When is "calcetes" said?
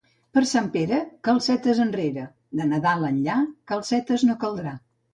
1.29-1.83, 3.75-4.29